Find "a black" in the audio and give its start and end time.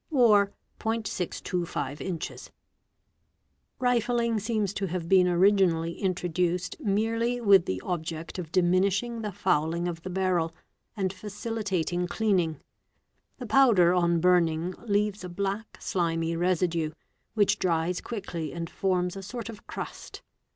15.23-15.77